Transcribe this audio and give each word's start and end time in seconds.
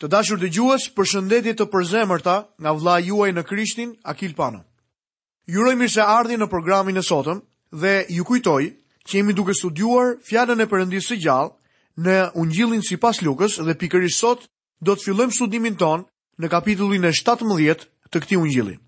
Të 0.00 0.08
dashur 0.08 0.38
të 0.40 0.48
gjuës 0.56 0.86
për 0.96 1.08
shëndetje 1.12 1.52
të 1.60 1.64
përzemërta 1.74 2.34
nga 2.64 2.72
vla 2.72 2.94
juaj 3.04 3.30
në 3.36 3.42
Krishtin 3.44 3.90
Akil 4.12 4.32
Pano. 4.34 4.62
Juroj 5.52 5.74
mirë 5.76 5.92
se 5.92 6.06
ardhi 6.08 6.38
në 6.40 6.46
programin 6.48 6.96
e 6.96 7.02
sotëm 7.04 7.42
dhe 7.82 7.92
ju 8.08 8.24
kujtoj 8.24 8.62
që 9.04 9.16
jemi 9.18 9.36
duke 9.36 9.52
studuar 9.58 10.14
fjallën 10.24 10.64
e 10.64 10.68
përëndisë 10.72 11.10
të 11.12 11.18
gjallë 11.26 11.52
në 12.06 12.16
ungjillin 12.40 12.80
si 12.86 12.96
pas 12.96 13.20
lukës 13.26 13.58
dhe 13.66 13.76
pikërish 13.76 14.16
sot 14.22 14.48
do 14.80 14.96
të 14.96 15.04
fillojmë 15.08 15.36
studimin 15.36 15.76
ton 15.76 16.06
në 16.40 16.48
kapitullin 16.48 17.04
e 17.04 17.12
17 17.20 17.84
të 18.10 18.24
këti 18.24 18.40
ungjillin. 18.40 18.80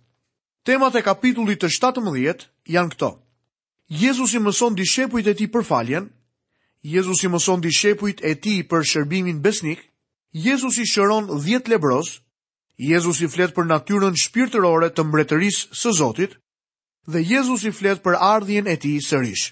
Temat 0.65 0.97
e 0.97 1.05
kapitullit 1.05 1.61
të 1.61 1.69
17 1.77 2.49
janë 2.73 2.95
këto. 2.97 3.13
Jezus 4.01 4.33
i 4.33 4.41
mëson 4.41 4.73
dishepujt 4.81 5.27
e 5.29 5.37
ti 5.37 5.51
për 5.53 5.65
faljen, 5.75 6.09
Jezus 6.83 7.21
i 7.25 7.29
mëson 7.31 7.61
dishepujt 7.63 8.25
e 8.25 8.33
ti 8.43 8.63
për 8.67 8.83
shërbimin 8.93 9.43
besnik, 9.45 9.85
Jezus 10.33 10.77
i 10.79 10.87
shëron 10.87 11.27
10 11.29 11.69
lebros, 11.69 12.23
Jezus 12.80 13.20
i 13.20 13.29
flet 13.29 13.51
për 13.52 13.66
natyrën 13.69 14.15
shpirtërore 14.16 14.89
të 14.97 15.05
mbretërisë 15.05 15.77
së 15.77 15.91
Zotit 15.98 16.39
dhe 17.05 17.20
Jezus 17.20 17.66
i 17.69 17.73
flet 17.73 18.01
për 18.02 18.16
ardhjen 18.16 18.66
e 18.66 18.77
tij 18.80 18.97
sërish. 19.05 19.51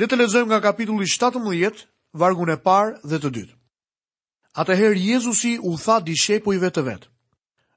Le 0.00 0.08
të 0.08 0.16
lexojmë 0.16 0.48
nga 0.50 0.60
kapitulli 0.70 1.04
17, 1.12 1.84
vargun 2.16 2.48
e 2.48 2.56
parë 2.56 2.96
dhe 3.04 3.20
të 3.20 3.30
dytë. 3.36 3.54
Atëherë 4.56 4.96
Jezusi 5.04 5.52
u 5.60 5.74
tha 5.76 6.00
dishepujve 6.08 6.70
të 6.72 6.84
vet: 6.88 7.02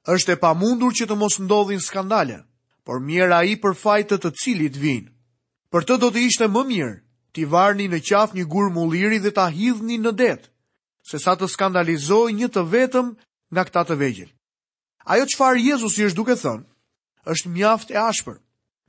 Është 0.08 0.32
e 0.32 0.40
pamundur 0.40 0.96
që 0.96 1.10
të 1.10 1.16
mos 1.20 1.36
ndodhin 1.44 1.80
skandale, 1.84 2.40
por 2.88 3.04
mirë 3.04 3.36
ai 3.36 3.58
për 3.60 3.76
fajtë 3.84 4.16
të 4.22 4.32
cilit 4.42 4.80
vijnë. 4.80 5.12
Për 5.72 5.82
të 5.84 5.98
do 6.02 6.08
të 6.14 6.24
ishte 6.30 6.48
më 6.48 6.64
mirë 6.72 6.96
ti 7.36 7.44
varni 7.52 7.84
në 7.92 8.00
qafë 8.08 8.34
një 8.36 8.46
gur 8.52 8.72
mulliri 8.72 9.20
dhe 9.20 9.30
ta 9.36 9.46
hidhni 9.52 10.00
në 10.00 10.12
det, 10.24 10.38
se 11.10 11.18
sa 11.18 11.32
të 11.34 11.48
skandalizoj 11.50 12.30
një 12.38 12.48
të 12.54 12.62
vetëm 12.70 13.08
nga 13.54 13.62
këta 13.66 13.82
të 13.88 13.96
vegjel. 13.98 14.30
Ajo 15.10 15.24
që 15.26 15.36
farë 15.40 15.64
Jezus 15.66 15.96
i 15.98 16.04
është 16.06 16.18
duke 16.20 16.36
thënë, 16.38 16.66
është 17.34 17.50
mjaft 17.50 17.90
e 17.90 17.98
ashpër. 17.98 18.36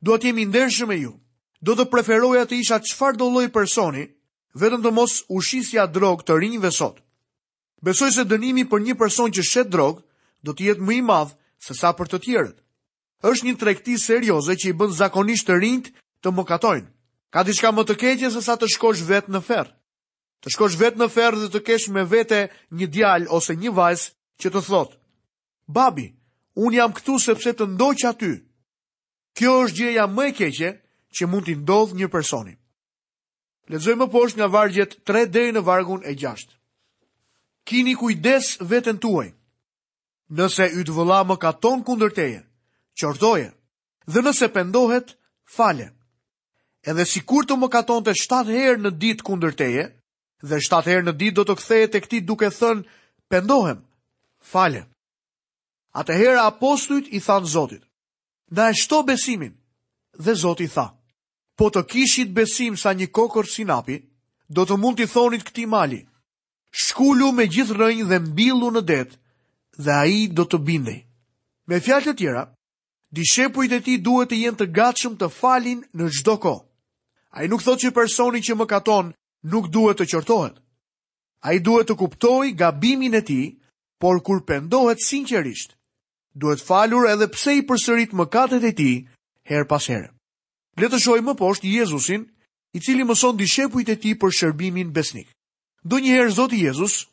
Do 0.05 0.17
të 0.17 0.29
jemi 0.29 0.45
ndershëm 0.51 0.91
me 0.93 0.97
ju. 1.01 1.15
Do 1.65 1.73
të 1.77 1.87
preferoja 1.93 2.43
të 2.45 2.59
isha 2.61 2.77
çfarë 2.85 3.17
do 3.21 3.29
lloj 3.33 3.47
personi, 3.53 4.03
vetëm 4.61 4.83
të 4.83 4.91
mos 4.97 5.17
ushisja 5.33 5.87
drogë 5.89 6.25
të 6.27 6.37
rinjve 6.41 6.71
sot. 6.77 7.01
Besoj 7.85 8.11
se 8.19 8.25
dënimi 8.29 8.67
për 8.69 8.85
një 8.85 8.95
person 9.01 9.33
që 9.33 9.45
shet 9.51 9.73
drogë 9.73 10.03
do 10.45 10.53
të 10.53 10.67
jetë 10.69 10.85
më 10.85 10.97
i 10.97 11.01
madh 11.09 11.33
se 11.61 11.73
sa 11.77 11.89
për 11.97 12.11
të 12.13 12.19
tjerët. 12.25 12.57
Është 13.25 13.45
një 13.47 13.57
tregti 13.61 13.97
serioze 14.01 14.53
që 14.57 14.69
i 14.73 14.77
bën 14.77 14.93
zakonisht 15.01 15.49
të 15.49 15.57
rinjët 15.61 15.87
të 16.21 16.29
mëkatojnë. 16.37 16.89
Ka 17.33 17.45
diçka 17.47 17.69
më 17.73 17.85
të 17.87 17.97
keqe 18.01 18.29
se 18.33 18.41
sa 18.45 18.57
të 18.57 18.69
shkosh 18.75 19.01
vetë 19.09 19.33
në 19.33 19.41
ferr 19.45 19.73
të 20.41 20.49
shkosh 20.55 20.75
vetë 20.81 20.97
në 21.01 21.07
ferë 21.13 21.39
dhe 21.43 21.49
të 21.53 21.59
kesh 21.67 21.89
me 21.93 22.03
vete 22.09 22.39
një 22.73 22.87
djalë 22.95 23.29
ose 23.37 23.53
një 23.61 23.71
vajzë 23.77 24.07
që 24.41 24.47
të 24.51 24.63
thotë: 24.67 24.97
"Babi, 25.77 26.07
un 26.65 26.73
jam 26.73 26.93
këtu 26.97 27.19
sepse 27.21 27.53
të 27.53 27.67
ndoq 27.75 28.05
aty." 28.09 28.31
Kjo 29.37 29.51
është 29.63 29.77
gjëja 29.77 30.05
më 30.15 30.23
e 30.27 30.31
keqe 30.39 30.69
që 31.15 31.23
mund 31.29 31.45
t'i 31.45 31.55
ndodhë 31.61 31.95
një 31.99 32.07
personi. 32.15 32.53
Ledzoj 33.71 33.95
më 33.95 34.07
posh 34.11 34.35
nga 34.35 34.47
vargjet 34.55 34.91
3 35.07 35.25
dhe 35.33 35.43
në 35.53 35.61
vargun 35.69 36.01
e 36.09 36.13
6. 36.19 36.57
Kini 37.67 37.93
kujdes 38.01 38.45
vetën 38.71 38.97
tuaj, 39.03 39.29
nëse 40.37 40.65
y 40.79 40.81
të 40.83 40.91
vëla 40.97 41.19
më 41.27 41.35
katon 41.37 41.79
kundërteje, 41.87 42.41
qortoje, 42.99 43.49
dhe 44.11 44.19
nëse 44.21 44.47
pendohet, 44.55 45.07
fale. 45.55 45.87
Edhe 46.89 47.05
si 47.05 47.21
kur 47.29 47.45
të 47.45 47.55
më 47.61 47.67
katon 47.69 48.03
të 48.03 48.13
7 48.17 48.47
herë 48.57 48.81
në 48.81 48.91
ditë 49.01 49.23
kundërteje, 49.29 49.83
dhe 50.43 50.59
shtatë 50.65 50.89
herë 50.91 51.05
në 51.07 51.13
ditë 51.21 51.35
do 51.37 51.43
të 51.49 51.55
kthehet 51.59 51.93
tek 51.93 52.07
ti 52.09 52.21
duke 52.25 52.49
thënë 52.53 52.83
pendohem 53.31 53.81
falem 54.53 54.87
atëherë 56.01 56.41
apostujt 56.45 57.07
i 57.13 57.19
than 57.21 57.45
Zotit 57.45 57.83
na 58.51 58.69
e 58.69 58.73
shto 58.73 59.01
besimin 59.03 59.53
dhe 60.17 60.33
Zoti 60.35 60.67
tha 60.73 60.87
po 61.57 61.69
të 61.69 61.81
kishit 61.91 62.31
besim 62.33 62.77
sa 62.77 62.93
një 62.93 63.07
kokor 63.11 63.45
sinapi 63.47 63.99
do 64.49 64.65
të 64.65 64.77
mund 64.79 64.97
t'i 64.97 65.07
thonit 65.13 65.43
këtij 65.47 65.67
mali 65.71 66.01
shkulu 66.83 67.31
me 67.35 67.45
gjithë 67.47 67.73
rrënjë 67.75 68.07
dhe 68.09 68.19
mbillu 68.27 68.69
në 68.73 68.81
det 68.89 69.07
dhe 69.83 69.91
ai 70.01 70.27
do 70.31 70.43
të 70.47 70.57
bindej 70.67 70.99
me 71.67 71.79
fjalë 71.79 72.05
të 72.07 72.17
tjera 72.19 72.43
dishepujt 73.15 73.71
e 73.71 73.79
ti 73.85 73.97
duhet 73.97 74.29
të 74.31 74.41
jenë 74.43 74.57
të 74.59 74.71
gatshëm 74.77 75.13
të 75.19 75.27
falin 75.39 75.79
në 75.95 76.09
çdo 76.17 76.35
kohë 76.43 76.65
ai 77.37 77.47
nuk 77.47 77.61
thotë 77.63 77.81
që 77.85 77.95
personi 77.95 78.39
që 78.43 78.57
mëkaton 78.59 79.13
nuk 79.43 79.69
duhet 79.73 79.97
të 79.97 80.07
qërtohet. 80.11 80.55
A 81.41 81.53
i 81.53 81.59
duhet 81.59 81.89
të 81.89 81.95
kuptoj 81.97 82.51
gabimin 82.53 83.15
e 83.17 83.21
ti, 83.25 83.41
por 84.01 84.21
kur 84.21 84.43
pendohet 84.45 85.01
sinqerisht, 85.01 85.75
duhet 86.33 86.61
falur 86.61 87.07
edhe 87.09 87.27
pse 87.29 87.55
i 87.57 87.63
përsërit 87.65 88.13
më 88.13 88.27
e 88.61 88.73
ti 88.73 89.07
her 89.49 89.65
pas 89.65 89.87
herë. 89.87 90.09
Le 90.77 90.87
të 90.87 90.99
shojmë 90.99 91.25
më 91.31 91.37
poshtë 91.37 91.67
Jezusin, 91.67 92.25
i 92.73 92.79
cili 92.79 93.03
mëson 93.03 93.37
dishepujt 93.37 93.89
e 93.89 93.95
tij 93.95 94.15
për 94.19 94.31
shërbimin 94.31 94.91
besnik. 94.93 95.27
Donjëherë 95.85 96.31
Zoti 96.31 96.57
Jezus 96.63 97.07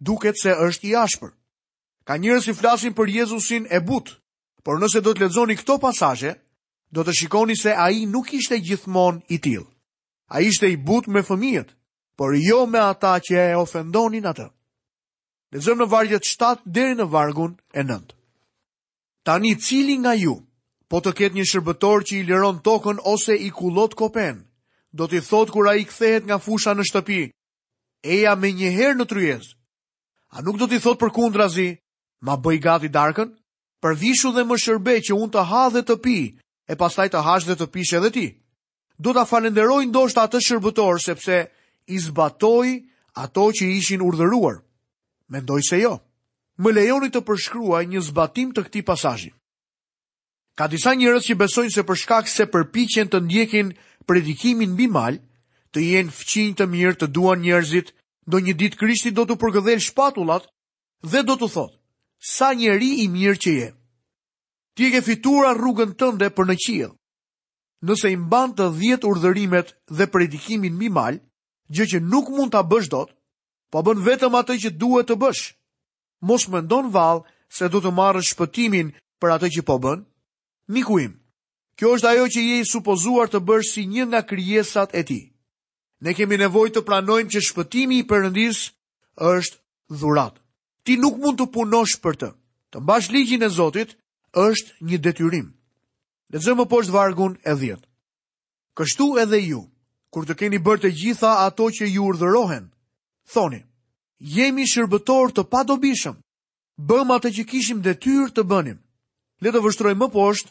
duket 0.00 0.36
se 0.36 0.50
është 0.50 0.86
i 0.88 0.94
ashpër. 0.96 1.30
Ka 2.04 2.16
njerëz 2.18 2.42
që 2.44 2.52
si 2.52 2.58
flasin 2.58 2.92
për 2.94 3.08
Jezusin 3.08 3.66
e 3.70 3.78
butë, 3.80 4.16
por 4.64 4.78
nëse 4.82 5.00
do 5.00 5.14
të 5.14 5.24
lexoni 5.24 5.56
këto 5.56 5.78
pasazhe, 5.78 6.34
do 6.92 7.00
të 7.04 7.12
shikoni 7.18 7.56
se 7.56 7.72
ai 7.72 8.04
nuk 8.06 8.34
ishte 8.34 8.58
gjithmonë 8.58 9.22
i 9.32 9.38
tillë. 9.38 9.71
A 10.34 10.40
ishte 10.40 10.66
i 10.70 10.76
but 10.76 11.06
me 11.12 11.20
fëmijët, 11.20 11.74
por 12.16 12.32
jo 12.36 12.60
me 12.66 12.78
ata 12.80 13.10
që 13.20 13.34
e 13.52 13.56
ofendonin 13.60 14.24
atë. 14.30 14.46
Lezëm 15.52 15.82
në 15.84 15.88
vargjet 15.92 16.24
7 16.28 16.62
deri 16.76 16.96
në 16.96 17.06
vargun 17.12 17.56
e 17.80 17.84
nënd. 17.84 18.14
Tani 19.28 19.52
cili 19.66 19.98
nga 20.00 20.14
ju, 20.16 20.38
po 20.88 21.02
të 21.04 21.12
ketë 21.18 21.36
një 21.36 21.44
shërbëtor 21.50 22.04
që 22.08 22.14
i 22.16 22.22
liron 22.30 22.62
tokën 22.64 23.02
ose 23.12 23.36
i 23.44 23.50
kulot 23.58 23.92
kopen, 24.00 24.40
do 24.96 25.04
t'i 25.08 25.20
thot 25.28 25.52
kura 25.52 25.76
i 25.76 25.84
kthehet 25.88 26.24
nga 26.26 26.40
fusha 26.40 26.72
në 26.74 26.84
shtëpi, 26.88 27.20
eja 28.08 28.32
me 28.40 28.52
njëherë 28.56 28.96
në 29.02 29.06
tryez, 29.12 29.46
a 30.32 30.40
nuk 30.40 30.56
do 30.60 30.66
t'i 30.68 30.80
thot 30.80 30.96
për 31.00 31.12
kundra 31.18 31.46
zi, 31.52 31.68
ma 32.24 32.40
bëj 32.40 32.58
gati 32.64 32.88
darkën, 32.96 33.30
për 33.84 33.96
vishu 34.00 34.32
dhe 34.32 34.46
më 34.48 34.56
shërbe 34.64 34.96
që 35.06 35.12
unë 35.16 35.32
të 35.36 35.44
ha 35.52 35.62
dhe 35.76 35.82
të 35.84 35.96
pi, 36.04 36.18
e 36.68 36.74
pastaj 36.80 37.10
të 37.12 37.20
hash 37.28 37.44
dhe 37.48 37.56
të 37.60 37.66
pishe 37.74 38.00
dhe 38.00 38.10
ti 38.16 38.26
do 39.04 39.10
të 39.16 39.24
falenderojnë 39.26 39.92
do 39.94 40.04
shtë 40.10 40.22
atë 40.28 40.40
shërbëtor, 40.48 41.00
sepse 41.02 41.38
zbatoj 42.04 42.68
ato 43.22 43.48
që 43.58 43.70
ishin 43.78 44.02
urdhëruar. 44.06 44.60
Mendoj 45.32 45.60
se 45.68 45.80
jo. 45.82 45.96
Më 46.62 46.70
lejoni 46.76 47.10
të 47.10 47.22
përshkruaj 47.26 47.82
një 47.92 48.02
zbatim 48.08 48.52
të 48.54 48.62
këti 48.68 48.82
pasajji. 48.86 49.32
Ka 50.58 50.68
disa 50.68 50.92
njërës 50.94 51.26
që 51.30 51.36
besojnë 51.40 51.74
se 51.74 51.82
përshkak 51.88 52.30
se 52.30 52.46
përpichen 52.52 53.10
të 53.10 53.22
ndjekin 53.24 53.72
predikimin 54.06 54.76
bimal, 54.78 55.18
të 55.74 55.78
jenë 55.88 56.14
fëqin 56.18 56.54
të 56.60 56.66
mirë 56.72 56.96
të 57.00 57.10
duan 57.16 57.40
njërzit, 57.42 57.90
do 58.30 58.38
një 58.38 58.54
ditë 58.60 58.78
krishti 58.82 59.10
do 59.16 59.26
të 59.26 59.38
përgëdhel 59.42 59.82
shpatulat 59.82 60.46
dhe 61.10 61.22
do 61.26 61.34
të 61.40 61.48
thotë, 61.56 61.78
sa 62.36 62.52
njëri 62.54 62.92
i 63.02 63.08
mirë 63.10 63.40
që 63.42 63.52
je. 63.58 63.68
Ti 64.76 64.84
e 64.88 64.92
ke 64.94 65.02
fituar 65.08 65.56
rrugën 65.58 65.96
tënde 65.98 66.30
për 66.32 66.52
në 66.52 66.58
qilë 66.66 66.92
nëse 67.82 68.08
i 68.14 68.16
mban 68.16 68.52
të 68.54 68.66
dhjetë 68.78 69.08
urdhërimet 69.10 69.72
dhe 69.98 70.06
predikimin 70.12 70.76
mi 70.78 70.88
mal, 70.94 71.18
gjë 71.74 71.86
që 71.90 71.98
nuk 72.12 72.30
mund 72.30 72.54
të 72.54 72.62
bësh 72.70 72.88
dot, 72.94 73.10
po 73.72 73.82
bën 73.86 74.02
vetëm 74.06 74.34
atë 74.38 74.56
që 74.64 74.70
duhet 74.78 75.08
të 75.10 75.16
bësh. 75.22 75.42
Mos 76.28 76.46
më 76.52 76.62
ndonë 76.64 76.92
valë 76.94 77.24
se 77.52 77.68
du 77.72 77.80
të 77.82 77.90
marrësh 77.98 78.30
shpëtimin 78.34 78.92
për 79.20 79.34
atë 79.36 79.50
që 79.56 79.64
po 79.66 79.76
bën. 79.82 80.04
Miku 80.70 81.00
im, 81.02 81.16
kjo 81.76 81.96
është 81.98 82.08
ajo 82.12 82.28
që 82.30 82.40
je 82.48 82.60
i 82.62 82.68
supozuar 82.72 83.32
të 83.32 83.42
bësh 83.48 83.72
si 83.74 83.86
një 83.90 84.06
nga 84.12 84.22
kryesat 84.30 84.94
e 84.96 85.02
ti. 85.08 85.20
Ne 86.02 86.14
kemi 86.14 86.38
nevoj 86.38 86.68
të 86.74 86.84
pranojmë 86.86 87.32
që 87.34 87.42
shpëtimi 87.48 87.98
i 88.02 88.06
përëndis 88.10 88.62
është 89.34 89.58
dhurat. 89.98 90.38
Ti 90.86 90.96
nuk 90.98 91.18
mund 91.22 91.38
të 91.38 91.48
punosh 91.54 91.98
për 92.02 92.14
të. 92.20 92.30
Të 92.74 92.80
mbash 92.82 93.10
ligjin 93.14 93.42
e 93.46 93.50
Zotit 93.58 93.96
është 94.40 94.72
një 94.86 94.98
detyrim. 95.04 95.50
Lezëm 96.32 96.56
më 96.62 96.66
poshtë 96.72 96.92
vargun 96.94 97.34
e 97.44 97.52
dhjetë. 97.60 97.84
Kështu 98.80 99.06
edhe 99.20 99.38
ju, 99.44 99.58
kur 100.12 100.24
të 100.24 100.34
keni 100.40 100.58
bërë 100.64 100.84
të 100.86 100.90
gjitha 100.98 101.32
ato 101.44 101.66
që 101.76 101.90
ju 101.92 102.06
urdhërohen, 102.08 102.70
thoni, 103.32 103.60
jemi 104.36 104.64
shërbëtor 104.72 105.34
të 105.36 105.44
padobishëm, 105.52 106.16
bëm 106.88 107.12
atë 107.12 107.34
që 107.36 107.44
kishim 107.50 107.82
tyrë 107.84 108.32
të 108.32 108.46
bënim. 108.48 108.78
Le 109.44 109.52
të 109.52 109.60
vështrojmë 109.64 110.00
më 110.00 110.08
poshtë, 110.16 110.50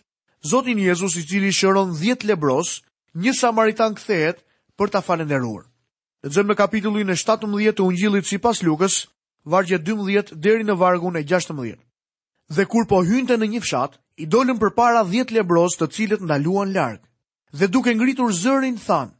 Zotin 0.50 0.78
Jezus 0.82 1.14
i 1.18 1.24
cili 1.30 1.52
shëron 1.54 1.94
dhjetë 1.94 2.26
lebros, 2.28 2.82
një 3.22 3.34
Samaritan 3.38 3.94
këthehet 3.98 4.40
për 4.78 4.88
ta 4.90 5.02
falenderuar. 5.06 5.66
Le 6.22 6.28
të 6.30 6.36
zëmë 6.36 6.50
në 6.52 6.58
kapitullin 6.58 7.10
e 7.10 7.16
17 7.18 7.74
të 7.78 7.84
ungjilit 7.86 8.26
si 8.26 8.38
pas 8.42 8.62
lukës, 8.66 8.96
vargje 9.46 9.78
12 9.86 10.34
deri 10.42 10.66
në 10.66 10.78
vargun 10.82 11.18
e 11.18 11.24
16. 11.30 11.78
Dhe 12.58 12.66
kur 12.66 12.88
po 12.90 13.04
hynte 13.06 13.38
në 13.38 13.52
një 13.54 13.62
fshat, 13.62 14.00
i 14.22 14.28
dolën 14.30 14.58
për 14.62 14.70
para 14.78 15.02
dhjetë 15.08 15.34
lebros 15.40 15.74
të 15.80 15.88
cilët 15.96 16.24
ndaluan 16.28 16.74
lartë, 16.76 17.06
Dhe 17.52 17.68
duke 17.68 17.92
ngritur 17.92 18.30
zërin, 18.32 18.78
thanë, 18.88 19.12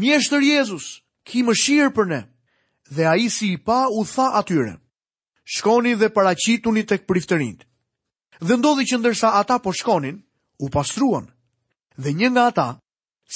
Mjeshtër 0.00 0.42
Jezus, 0.48 0.86
ki 1.28 1.44
më 1.46 1.52
shirë 1.62 1.92
për 1.94 2.06
ne. 2.10 2.20
Dhe 2.94 3.04
a 3.06 3.12
i 3.20 3.28
si 3.30 3.52
i 3.54 3.58
pa 3.66 3.84
u 3.92 4.02
tha 4.08 4.32
atyre, 4.40 4.74
shkoni 5.54 5.92
dhe 6.00 6.08
paracitunit 6.10 6.88
të 6.90 6.96
këpriftërinjët. 7.04 7.62
Dhe 8.46 8.54
ndodhi 8.58 8.86
që 8.90 8.98
ndërsa 8.98 9.28
ata 9.40 9.58
po 9.62 9.70
shkonin, 9.78 10.16
u 10.58 10.66
pastruan. 10.74 11.28
Dhe 12.02 12.10
një 12.18 12.28
nga 12.32 12.44
ata, 12.50 12.68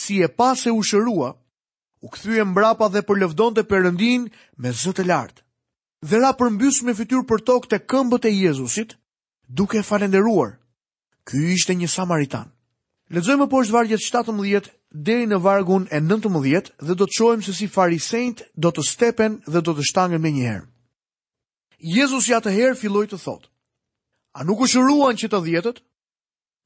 si 0.00 0.18
e 0.26 0.28
pa 0.38 0.56
se 0.58 0.72
u 0.74 0.82
shërua, 0.82 1.30
u 2.02 2.06
e 2.42 2.44
mbrapa 2.44 2.88
dhe 2.88 3.04
përlevdon 3.08 3.54
të 3.54 3.62
përëndin 3.70 4.20
me 4.60 4.70
zëtë 4.82 5.06
lartë. 5.10 5.42
Dhe 6.08 6.16
ra 6.18 6.32
përmbys 6.38 6.82
me 6.82 6.96
fytyr 6.98 7.22
për 7.30 7.46
tokë 7.46 7.70
të 7.70 7.78
këmbët 7.90 8.24
e 8.26 8.32
Jezusit, 8.42 8.98
duke 9.48 9.82
falenderuar. 9.86 10.58
Ky 11.28 11.40
ishte 11.54 11.74
një 11.78 11.86
samaritan. 11.88 12.48
Lexojmë 13.12 13.46
poshtë 13.52 13.74
vargjet 13.76 14.02
17 14.02 14.70
deri 15.08 15.26
në 15.30 15.38
vargun 15.44 15.84
e 15.94 16.00
19 16.02 16.72
dhe 16.88 16.96
do 16.98 17.06
të 17.06 17.16
shohim 17.18 17.42
se 17.46 17.54
si 17.58 17.68
farisejt 17.70 18.42
do 18.64 18.70
të 18.74 18.84
stepen 18.88 19.36
dhe 19.52 19.60
do 19.68 19.74
të 19.76 19.86
shtangen 19.90 20.22
më 20.24 20.32
herë. 20.40 20.66
Jezus 21.94 22.28
ja 22.30 22.40
të 22.42 22.50
herë 22.56 22.78
filloj 22.80 23.04
të 23.10 23.18
thotë, 23.24 23.48
a 24.38 24.44
nuk 24.46 24.62
u 24.64 24.68
shëruan 24.70 25.18
që 25.18 25.28
të 25.32 25.40
djetët, 25.46 25.80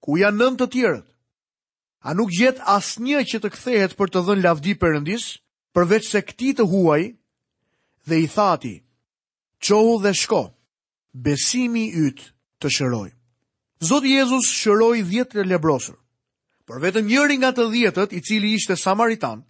ku 0.04 0.16
janë 0.20 0.38
nëntë 0.42 0.60
të 0.60 0.66
tjerët? 0.76 1.06
A 2.06 2.12
nuk 2.14 2.28
gjetë 2.38 2.66
asë 2.78 3.22
që 3.32 3.40
të 3.42 3.50
kthehet 3.54 3.96
për 3.98 4.08
të 4.12 4.20
dhënë 4.26 4.44
lavdi 4.46 4.76
përëndis, 4.82 5.24
përveç 5.74 6.10
se 6.12 6.20
këti 6.28 6.52
të 6.58 6.68
huaj, 6.70 7.02
dhe 8.08 8.16
i 8.24 8.28
thati, 8.36 8.74
qohu 9.66 9.96
dhe 10.04 10.12
shko, 10.22 10.42
besimi 11.26 11.86
ytë 12.06 12.32
të 12.60 12.68
shëroj. 12.76 13.08
Zotë 13.84 14.08
Jezus 14.08 14.48
shëroj 14.56 15.02
djetë 15.04 15.42
lebrosër, 15.44 15.96
për 16.64 16.78
vetëm 16.80 17.10
njëri 17.10 17.34
nga 17.42 17.50
të 17.52 17.66
djetët 17.74 18.12
i 18.16 18.22
cili 18.24 18.54
ishte 18.56 18.76
Samaritan, 18.76 19.42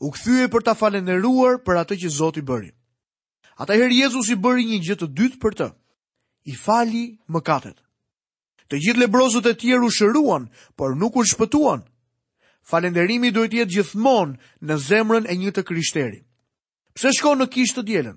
u 0.00 0.08
këthyje 0.10 0.48
për 0.48 0.64
ta 0.64 0.72
falenderuar 0.74 1.58
për 1.60 1.80
atë 1.82 1.98
që 2.00 2.12
Zotë 2.16 2.40
i 2.40 2.46
bëri. 2.48 2.70
Ata 3.60 3.76
herë 3.76 3.92
Jezus 3.98 4.30
i 4.32 4.38
bëri 4.40 4.64
një 4.70 4.78
gjithë 4.86 4.98
të 5.04 5.08
dytë 5.20 5.40
për 5.44 5.56
të, 5.60 5.66
i 6.48 6.54
fali 6.64 7.04
më 7.28 7.44
katet. 7.46 7.76
Të 8.72 8.80
gjithë 8.80 9.02
lebrosët 9.04 9.48
e 9.52 9.52
tjerë 9.60 9.84
u 9.86 9.92
shëruan, 9.92 10.48
por 10.80 10.96
nuk 10.96 11.20
u 11.20 11.24
shpëtuan. 11.28 11.84
Falenderimi 12.64 13.30
dojt 13.36 13.52
jetë 13.54 13.70
gjithmonë 13.76 14.38
në 14.64 14.78
zemrën 14.86 15.28
e 15.28 15.36
një 15.36 15.52
të 15.54 15.66
kryshteri. 15.68 16.22
Pse 16.96 17.12
shko 17.18 17.34
në 17.36 17.50
kishtë 17.52 17.82
të 17.82 17.84
djelen? 17.92 18.16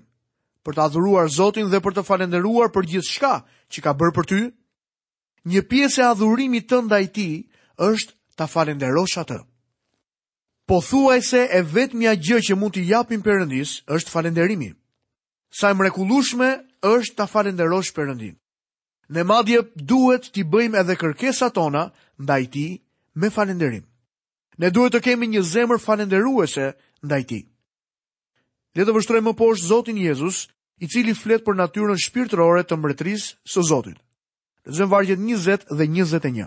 Për 0.64 0.74
të 0.78 0.82
adhuruar 0.88 1.28
Zotin 1.36 1.68
dhe 1.68 1.82
për 1.84 1.98
të 1.98 2.06
falenderuar 2.08 2.72
për 2.72 2.88
gjithë 2.94 3.12
shka 3.14 3.34
që 3.68 3.84
ka 3.84 3.92
bërë 4.00 4.16
për 4.18 4.28
ty? 4.32 4.40
një 5.46 5.62
pjesë 5.70 6.02
e 6.02 6.06
adhurimit 6.08 6.66
të 6.70 6.80
ndaj 6.86 7.04
ti 7.14 7.28
është 7.78 8.12
ta 8.38 8.46
falenderosh 8.50 9.18
atë. 9.22 9.38
Po 10.68 10.80
thuaj 10.84 11.20
se 11.24 11.40
e 11.52 11.62
vetë 11.62 11.96
mja 11.96 12.12
gjë 12.14 12.40
që 12.48 12.56
mund 12.58 12.74
t'i 12.76 12.84
japim 12.90 13.22
përëndis 13.24 13.78
është 13.86 14.12
falenderimi. 14.12 14.72
Sa 15.50 15.70
e 15.70 15.74
mrekulushme 15.78 16.48
është 16.84 17.16
ta 17.16 17.26
falenderosh 17.26 17.94
përëndin. 17.96 18.34
Ne 19.08 19.22
madje 19.24 19.62
duhet 19.80 20.28
t'i 20.34 20.44
bëjmë 20.44 20.76
edhe 20.82 20.98
kërkesa 21.00 21.48
tona 21.56 21.88
ndaj 22.20 22.44
ti 22.52 22.66
me 23.16 23.30
falenderim. 23.32 23.86
Ne 24.60 24.68
duhet 24.70 24.92
të 24.92 25.00
kemi 25.06 25.26
një 25.32 25.42
zemër 25.48 25.80
falenderuese 25.80 26.74
ndaj 27.06 27.22
ti. 27.24 27.40
Le 28.76 28.84
të 28.84 28.92
vështrojmë 28.92 29.30
më 29.30 29.34
poshtë 29.40 29.68
Zotin 29.70 29.96
Jezus, 29.98 30.48
i 30.78 30.86
cili 30.86 31.14
flet 31.16 31.40
për 31.42 31.56
natyrën 31.58 31.98
shpirtërore 31.98 32.62
të 32.68 32.76
mbretërisë 32.78 33.32
së 33.48 33.62
Zotit 33.66 33.98
zënë 34.76 34.88
vargjet 34.92 35.18
20 35.22 35.62
dhe 35.72 35.86
21. 35.88 36.46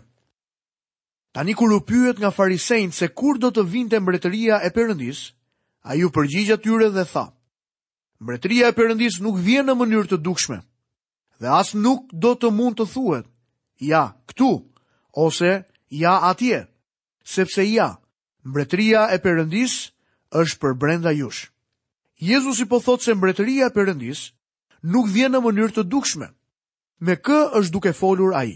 Tani 1.34 1.54
kur 1.58 1.72
u 1.74 1.80
pyet 1.88 2.20
nga 2.20 2.30
farisejnë 2.36 2.94
se 2.94 3.08
kur 3.18 3.40
do 3.40 3.50
të 3.50 3.64
vinte 3.72 4.00
mbretëria 4.04 4.60
e 4.62 4.70
përëndis, 4.76 5.22
ai 5.90 6.04
u 6.06 6.10
përgjigj 6.14 6.54
atyre 6.58 6.90
dhe 6.96 7.06
tha: 7.12 7.26
Mbretëria 8.22 8.68
e 8.72 8.76
përëndis 8.78 9.16
nuk 9.24 9.40
vjen 9.46 9.66
në 9.66 9.76
mënyrë 9.80 10.10
të 10.12 10.18
dukshme 10.28 10.60
dhe 11.42 11.50
as 11.50 11.72
nuk 11.74 12.12
do 12.24 12.36
të 12.38 12.52
mund 12.54 12.78
të 12.78 12.86
thuhet: 12.94 13.26
Ja, 13.90 14.04
këtu 14.30 14.52
ose 15.26 15.64
ja 16.02 16.14
atje, 16.30 16.60
sepse 17.24 17.64
ja, 17.66 17.90
mbretëria 18.46 19.08
e 19.16 19.18
përëndis 19.24 19.74
është 20.42 20.60
për 20.62 20.78
brenda 20.82 21.12
jush. 21.18 21.50
Jezusi 22.22 22.68
po 22.70 22.78
thotë 22.86 23.04
se 23.08 23.14
mbretëria 23.18 23.72
e 23.72 23.74
përëndis 23.74 24.28
nuk 24.94 25.10
vjen 25.10 25.34
në 25.34 25.42
mënyrë 25.42 25.74
të 25.80 25.88
dukshme 25.90 26.30
me 27.01 27.15
kë 27.18 27.38
është 27.57 27.71
duke 27.74 27.92
folur 27.98 28.36
ai. 28.38 28.51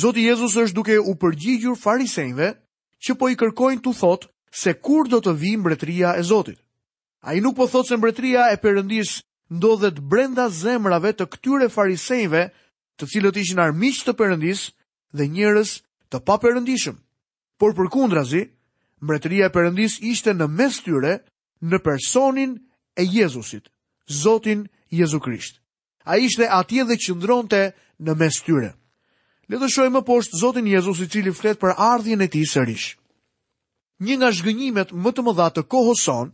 Zoti 0.00 0.26
Jezus 0.28 0.54
është 0.60 0.76
duke 0.76 0.98
u 1.00 1.14
përgjigjur 1.22 1.78
farisejve 1.80 2.50
që 3.06 3.16
po 3.20 3.28
i 3.32 3.36
kërkojnë 3.40 3.82
të 3.86 3.92
thotë 4.02 4.28
se 4.62 4.74
kur 4.84 5.08
do 5.08 5.22
të 5.24 5.32
vijë 5.40 5.60
mbretria 5.62 6.12
e 6.20 6.22
Zotit. 6.28 6.60
A 7.24 7.32
i 7.34 7.40
nuk 7.40 7.56
po 7.56 7.66
thotë 7.66 7.88
se 7.88 7.96
mbretria 7.98 8.50
e 8.52 8.60
përëndis 8.62 9.14
ndodhet 9.56 10.00
brenda 10.12 10.48
zemrave 10.52 11.14
të 11.16 11.26
këtyre 11.32 11.68
farisejve 11.72 12.44
të 13.00 13.08
cilët 13.10 13.40
ishin 13.40 13.62
armisht 13.64 14.04
të 14.06 14.14
përëndis 14.20 14.66
dhe 15.16 15.28
njerëz 15.32 15.72
të 16.12 16.20
pa 16.26 16.36
përëndishëm. 16.42 16.98
Por 17.58 17.72
për 17.74 17.88
kundrazi, 17.94 18.44
mbretria 19.00 19.48
e 19.48 19.54
përëndis 19.56 19.96
ishte 20.12 20.36
në 20.36 20.50
mes 20.58 20.82
tyre 20.84 21.14
në 21.64 21.78
personin 21.86 22.58
e 23.00 23.08
Jezusit, 23.08 23.70
Zotin 24.20 24.68
Jezu 24.92 25.18
Krishtë 25.18 25.58
a 26.08 26.16
ishte 26.16 26.46
atje 26.60 26.82
dhe 26.88 26.96
ndronëte 27.16 27.62
në 28.00 28.12
mes 28.20 28.36
tyre. 28.46 28.70
Le 29.48 29.56
shojmë 29.68 29.94
më 30.00 30.02
poshtë 30.08 30.38
Zotin 30.40 30.66
Jezus 30.66 31.00
i 31.04 31.08
cili 31.08 31.32
flet 31.36 31.60
për 31.60 31.76
ardhjen 31.76 32.22
e 32.24 32.28
tij 32.32 32.46
sërish. 32.54 32.88
Një 34.00 34.14
nga 34.18 34.30
zhgënjimet 34.32 34.90
më 34.96 35.10
të 35.12 35.22
mëdha 35.26 35.48
të 35.52 35.62
kohoson, 35.72 36.32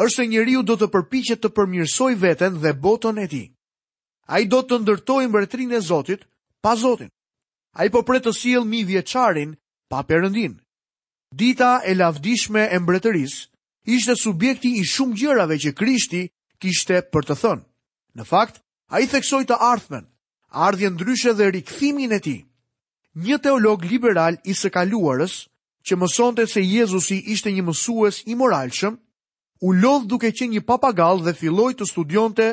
është 0.00 0.14
se 0.16 0.26
njeriu 0.30 0.62
do 0.64 0.74
të 0.78 0.88
përpiqet 0.94 1.40
të 1.42 1.48
përmirsoj 1.56 2.12
veten 2.22 2.56
dhe 2.62 2.72
botën 2.84 3.18
e 3.18 3.26
tij. 3.32 3.46
Ai 4.32 4.42
do 4.48 4.60
të 4.64 4.76
ndërtojë 4.84 5.28
mbretërinë 5.28 5.76
e 5.76 5.80
Zotit 5.90 6.22
pa 6.62 6.72
Zotin. 6.80 7.10
Ai 7.76 7.90
po 7.92 8.00
pret 8.08 8.24
të 8.24 8.32
sjellë 8.32 8.68
mi 8.68 8.84
vjeçarin 8.88 9.52
pa 9.90 10.00
Perëndin. 10.08 10.56
Dita 11.40 11.80
e 11.84 11.92
lavdishme 11.94 12.62
e 12.72 12.78
mbretërisë 12.80 13.40
ishte 13.96 14.14
subjekti 14.24 14.72
i 14.80 14.84
shumë 14.92 15.16
gjërave 15.20 15.56
që 15.64 15.74
Krishti 15.80 16.22
kishte 16.62 17.02
për 17.12 17.24
të 17.28 17.36
thënë. 17.42 17.66
Në 18.16 18.24
fakt, 18.26 18.60
A 18.90 18.98
i 19.00 19.06
theksoj 19.06 19.44
të 19.46 19.54
ardhmen, 19.62 20.06
ardhje 20.66 20.88
ndryshe 20.90 21.30
dhe 21.38 21.46
rikëthimin 21.56 22.10
e 22.16 22.18
ti. 22.24 22.38
Një 23.26 23.36
teolog 23.44 23.84
liberal 23.86 24.38
i 24.50 24.54
së 24.60 24.70
kaluarës, 24.74 25.36
që 25.86 25.96
mësonte 26.00 26.46
se 26.50 26.62
Jezusi 26.66 27.20
ishte 27.34 27.52
një 27.54 27.62
mësues 27.68 28.18
i 28.26 28.34
moralshëm, 28.40 28.96
u 29.66 29.70
lodh 29.84 30.08
duke 30.10 30.32
qenë 30.34 30.56
një 30.56 30.64
papagall 30.72 31.22
dhe 31.22 31.36
filloi 31.38 31.76
të 31.78 31.86
studionte 31.92 32.48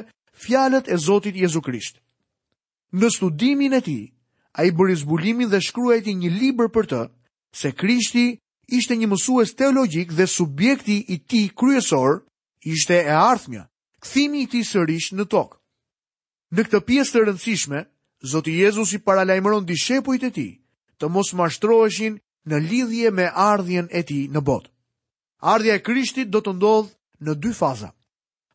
fjalët 0.45 0.87
e 0.93 0.99
Zotit 1.07 1.35
Jezu 1.41 1.61
Krisht. 1.65 1.97
Në 2.93 3.09
studimin 3.17 3.73
e 3.73 3.81
tij, 3.81 4.03
ai 4.59 4.69
bëri 4.77 4.95
zbulimin 5.01 5.49
dhe 5.49 5.59
shkruajti 5.61 6.13
një 6.21 6.31
libër 6.39 6.69
për 6.77 6.91
të 6.93 7.01
se 7.63 7.73
Krishti 7.81 8.27
ishte 8.77 8.93
një 8.95 9.09
mësues 9.11 9.57
teologjik 9.57 10.13
dhe 10.13 10.29
subjekti 10.37 11.01
i 11.13 11.17
tij 11.25 11.49
kryesor 11.57 12.21
ishte 12.61 13.01
e 13.09 13.17
ardhmja, 13.25 13.65
kthimi 14.03 14.45
i 14.45 14.49
tij 14.53 14.67
sërish 14.75 15.13
në 15.17 15.25
tokë. 15.33 15.56
Në 16.55 16.63
këtë 16.67 16.79
pjesë 16.87 17.13
të 17.13 17.21
rëndësishme, 17.27 17.79
Zoti 18.33 18.53
Jezus 18.61 18.93
i 18.95 18.99
paralajmëron 19.07 19.65
dishepujt 19.69 20.23
e 20.23 20.29
ti 20.35 20.45
të 20.99 21.09
mos 21.13 21.33
mashtroheshin 21.39 22.13
në 22.49 22.59
lidhje 22.69 23.11
me 23.17 23.25
ardhjen 23.47 23.89
e 23.91 24.01
ti 24.09 24.21
në 24.31 24.41
botë. 24.47 24.71
Ardhja 25.53 25.75
e 25.77 25.81
Krishtit 25.87 26.31
do 26.33 26.41
të 26.45 26.53
ndodhë 26.57 27.27
në 27.27 27.35
dy 27.43 27.51
faza. 27.59 27.89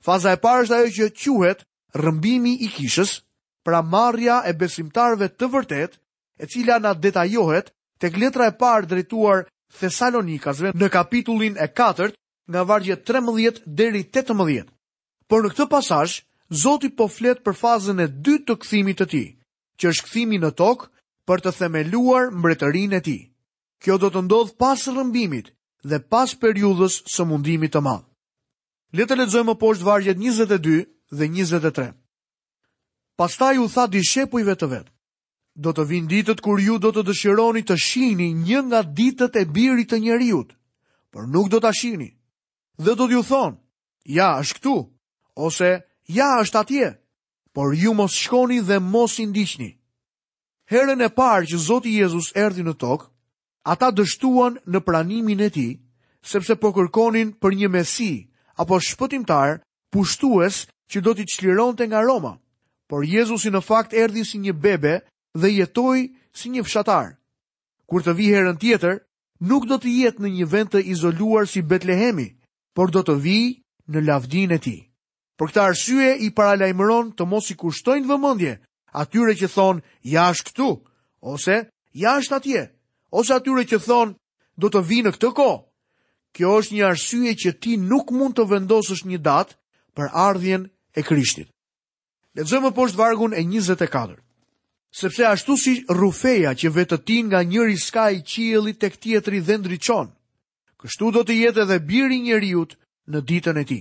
Faza 0.06 0.32
e 0.36 0.40
parë 0.46 0.64
është 0.64 0.76
ajo 0.78 0.90
që 1.18 1.32
quhet 1.36 1.60
rëmbimi 2.04 2.54
i 2.66 2.70
kishës, 2.78 3.12
pra 3.66 3.82
marrja 3.92 4.40
e 4.50 4.56
besimtarve 4.58 5.28
të 5.38 5.50
vërtet, 5.52 6.00
e 6.42 6.46
cila 6.50 6.80
na 6.82 6.94
detajohet 7.04 7.70
tek 8.02 8.16
letra 8.18 8.48
e 8.50 8.56
parë 8.64 8.88
drejtuar 8.90 9.44
Thesalonikasve 9.78 10.72
në 10.80 10.88
kapitullin 10.96 11.54
e 11.54 11.68
4 11.82 12.10
nga 12.52 12.64
vargje 12.72 12.96
13 13.12 13.62
deri 13.82 14.02
18. 14.18 14.66
Por 15.28 15.44
në 15.44 15.54
këtë 15.54 15.68
pasazh 15.76 16.18
Zoti 16.52 16.90
po 16.96 17.06
flet 17.08 17.38
për 17.40 17.54
fazën 17.56 18.00
e 18.04 18.08
dytë 18.12 18.44
të 18.50 18.54
kthimit 18.60 18.98
të 19.00 19.06
tij, 19.12 19.28
që 19.80 19.88
është 19.90 20.04
kthimi 20.06 20.38
në 20.40 20.50
tokë 20.60 20.88
për 21.26 21.42
të 21.46 21.50
themeluar 21.58 22.26
mbretërinë 22.36 22.96
e 22.96 23.00
tij. 23.06 23.20
Kjo 23.82 23.96
do 24.02 24.08
të 24.12 24.20
ndodh 24.26 24.52
pas 24.60 24.80
rrëmbimit 24.92 25.48
dhe 25.88 25.98
pas 26.12 26.34
periudhës 26.42 26.98
së 27.14 27.24
mundimit 27.30 27.72
të 27.72 27.80
madh. 27.86 28.04
Le 28.98 29.06
të 29.08 29.16
lexojmë 29.16 29.48
më 29.50 29.54
poshtë 29.62 29.86
vargjet 29.88 30.18
22 30.20 30.76
dhe 31.16 31.24
23. 31.24 31.86
Pastaj 33.18 33.54
u 33.58 33.66
tha 33.72 33.86
dishepujve 33.88 34.54
të 34.60 34.68
vet: 34.74 34.86
Do 35.56 35.72
të 35.72 35.86
vinë 35.88 36.08
ditët 36.12 36.42
kur 36.44 36.60
ju 36.60 36.76
do 36.84 36.92
të 36.92 37.06
dëshironi 37.08 37.62
të 37.64 37.78
shihni 37.86 38.28
një 38.44 38.60
nga 38.68 38.82
ditët 39.00 39.36
e 39.40 39.44
birit 39.56 39.88
të 39.90 40.02
njeriu, 40.04 40.44
por 41.12 41.24
nuk 41.32 41.48
do 41.52 41.60
ta 41.64 41.72
shihni. 41.80 42.12
Dhe 42.84 42.92
do 43.00 43.08
t'ju 43.08 43.24
thon: 43.30 43.56
Ja, 44.18 44.36
është 44.44 44.56
këtu, 44.58 44.76
ose 45.48 45.70
Ja, 46.16 46.28
është 46.44 46.58
atje, 46.60 46.86
por 47.56 47.72
ju 47.80 47.92
mos 47.96 48.12
shkoni 48.20 48.58
dhe 48.68 48.78
mos 48.80 49.12
i 49.18 49.26
Herën 50.72 51.00
e 51.04 51.08
parë 51.20 51.44
që 51.50 51.56
Zoti 51.68 51.92
Jezus 52.00 52.28
erdi 52.44 52.62
në 52.66 52.74
tokë, 52.84 53.08
ata 53.72 53.88
dështuan 53.98 54.58
në 54.72 54.78
pranimin 54.88 55.40
e 55.46 55.50
ti, 55.56 55.68
sepse 56.32 56.54
po 56.60 56.68
kërkonin 56.76 57.32
për 57.42 57.52
një 57.60 57.68
mesi 57.76 58.10
apo 58.62 58.76
shpëtimtar 58.88 59.50
pushtues 59.92 60.54
që 60.90 60.98
do 61.04 61.12
t'i 61.14 61.26
qliron 61.36 61.74
të 61.76 61.84
nga 61.88 62.04
Roma, 62.08 62.34
por 62.90 63.04
Jezus 63.12 63.44
i 63.48 63.54
në 63.54 63.60
fakt 63.70 63.92
erdi 64.02 64.24
si 64.28 64.36
një 64.44 64.52
bebe 64.64 64.94
dhe 65.40 65.48
jetoj 65.60 65.98
si 66.38 66.46
një 66.52 66.62
fshatar. 66.66 67.08
Kur 67.88 68.00
të 68.04 68.12
vi 68.18 68.26
herën 68.34 68.58
tjetër, 68.60 69.00
nuk 69.48 69.64
do 69.70 69.80
të 69.80 69.88
jetë 70.02 70.20
në 70.22 70.30
një 70.36 70.46
vend 70.54 70.68
të 70.76 70.84
izoluar 70.94 71.48
si 71.48 71.62
Betlehemi, 71.72 72.28
por 72.76 72.90
do 72.92 73.00
të 73.02 73.14
vi 73.24 73.38
në 73.92 74.08
lavdin 74.10 74.58
e 74.58 74.58
ti. 74.66 74.78
Për 75.42 75.50
këtë 75.50 75.60
arsye 75.68 76.10
i 76.22 76.28
paralajmëron 76.38 77.08
të 77.18 77.24
mos 77.26 77.48
i 77.50 77.54
kushtojnë 77.58 78.06
vëmendje 78.06 78.50
atyre 79.02 79.32
që 79.40 79.48
thon 79.50 79.80
jashtë 80.06 80.52
këtu 80.54 80.68
ose 81.32 81.56
jashtë 81.98 82.36
atje, 82.38 82.60
ose 83.10 83.34
atyre 83.34 83.64
që 83.72 83.80
thon 83.82 84.12
do 84.62 84.70
të 84.70 84.82
vi 84.86 85.00
në 85.02 85.10
këtë 85.18 85.30
kohë. 85.40 85.56
Kjo 86.38 86.52
është 86.60 86.74
një 86.76 86.84
arsye 86.90 87.32
që 87.42 87.52
ti 87.58 87.74
nuk 87.88 88.14
mund 88.14 88.38
të 88.38 88.46
vendosësh 88.52 89.02
një 89.10 89.18
datë 89.26 89.58
për 89.98 90.14
ardhjen 90.28 90.68
e 90.94 91.02
Krishtit. 91.10 91.50
Lexojmë 92.38 92.70
poshtë 92.78 93.02
vargun 93.02 93.34
e 93.34 93.42
24. 93.42 94.14
Sepse 94.94 95.26
ashtu 95.26 95.58
si 95.58 95.74
rufeja 95.90 96.54
që 96.54 96.70
vetëtin 96.78 97.32
nga 97.34 97.42
njëri 97.42 97.80
ska 97.82 98.06
i 98.14 98.22
qielit 98.30 98.78
tek 98.78 98.94
tjetri 99.02 99.42
dhe 99.42 99.58
ndryqon, 99.58 100.12
kështu 100.78 101.10
do 101.18 101.26
të 101.26 101.40
jetë 101.44 101.66
edhe 101.66 101.82
biri 101.90 102.22
njerëzit 102.28 102.78
në 103.10 103.20
ditën 103.30 103.58
e 103.58 103.64
ti 103.72 103.80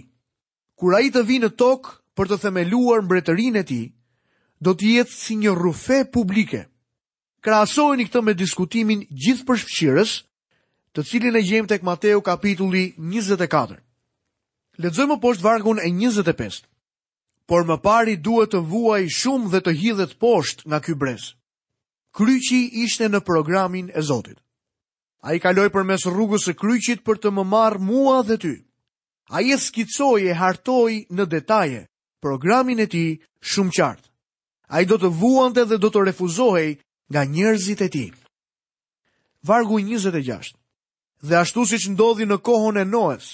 kur 0.81 0.95
a 0.97 0.99
i 1.05 1.11
të 1.13 1.21
vinë 1.29 1.45
në 1.51 1.55
tokë 1.61 1.91
për 2.17 2.27
të 2.31 2.35
themeluar 2.41 3.03
mbretërin 3.05 3.59
e 3.59 3.61
ti, 3.69 3.77
do 4.57 4.73
të 4.73 4.87
jetë 4.95 5.11
si 5.13 5.35
një 5.37 5.51
rrufe 5.53 5.99
publike. 6.09 6.63
Krasojnë 7.45 8.01
i 8.01 8.07
këtë 8.09 8.23
me 8.25 8.33
diskutimin 8.39 9.03
gjithë 9.25 9.45
për 9.45 9.59
shpëshirës, 9.61 10.13
të 10.97 11.03
cilin 11.05 11.37
e 11.37 11.43
gjemë 11.45 11.69
tek 11.69 11.85
Mateu 11.85 12.23
kapitulli 12.25 12.81
24. 13.13 13.77
Ledzojmë 14.81 15.19
poshtë 15.23 15.45
vargun 15.45 15.77
e 15.77 15.85
25. 15.93 16.63
Por 17.45 17.69
më 17.69 17.77
pari 17.85 18.17
duhet 18.17 18.55
të 18.55 18.63
vuaj 18.73 19.03
shumë 19.19 19.53
dhe 19.53 19.61
të 19.67 19.75
hidhet 19.83 20.17
poshtë 20.21 20.65
nga 20.65 20.81
ky 20.81 20.97
brez. 20.97 21.29
Kryqi 22.17 22.63
ishte 22.87 23.05
në 23.13 23.21
programin 23.29 23.93
e 23.93 24.01
Zotit. 24.01 24.41
A 25.21 25.37
i 25.37 25.39
kaloj 25.45 25.69
për 25.77 25.85
mes 25.91 26.09
rrugës 26.09 26.49
e 26.49 26.57
kryqit 26.57 27.05
për 27.05 27.21
të 27.21 27.35
më 27.37 27.45
marë 27.53 27.85
mua 27.85 28.23
dhe 28.25 28.41
ty 28.47 28.57
a 29.33 29.37
i 29.47 29.51
skicoj 29.57 30.21
e 30.31 30.33
hartoj 30.43 30.93
në 31.15 31.25
detaje 31.33 31.79
programin 32.23 32.79
e 32.83 32.87
ti 32.91 33.03
shumë 33.51 33.71
qartë. 33.77 34.07
A 34.71 34.75
i 34.81 34.85
do 34.89 34.97
të 34.99 35.07
vuante 35.19 35.63
dhe 35.67 35.77
do 35.83 35.87
të 35.91 36.01
refuzohej 36.07 36.71
nga 37.11 37.21
njerëzit 37.35 37.81
e 37.85 37.89
ti. 37.93 38.05
Vargu 39.47 39.79
26 39.79 40.51
Dhe 41.27 41.35
ashtu 41.43 41.63
si 41.69 41.77
që 41.79 41.93
ndodhi 41.93 42.25
në 42.27 42.37
kohën 42.47 42.79
e 42.81 42.85
noës, 42.91 43.25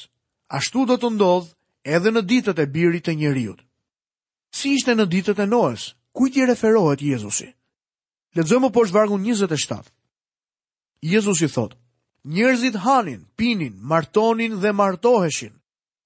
ashtu 0.58 0.86
do 0.90 0.96
të 1.02 1.10
ndodhë 1.16 1.54
edhe 1.96 2.12
në 2.14 2.22
ditët 2.30 2.58
e 2.60 2.66
birit 2.76 3.06
të 3.08 3.14
njeriut. 3.18 3.60
Si 4.58 4.76
ishte 4.78 4.94
në 4.96 5.06
ditët 5.14 5.40
e 5.40 5.48
noës, 5.50 5.96
kuj 6.18 6.30
i 6.38 6.46
referohet 6.50 7.02
Jezusi? 7.02 7.48
Ledzëmë 8.38 8.64
më 8.68 8.74
poshtë 8.76 8.94
vargu 8.98 9.18
27 9.24 9.90
Jezusi 11.14 11.48
thot, 11.56 11.74
njerëzit 12.36 12.76
hanin, 12.86 13.22
pinin, 13.38 13.76
martonin 13.92 14.58
dhe 14.62 14.72
martoheshin, 14.82 15.54